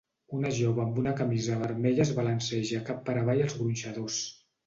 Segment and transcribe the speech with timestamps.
[0.35, 4.19] Una jove amb una camisa vermella es balanceja cap per avall als gronxadors